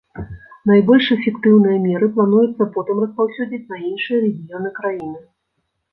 [0.69, 5.19] Найбольш эфектыўныя меры плануецца потым распаўсюдзіць на іншыя рэгіёны краіны.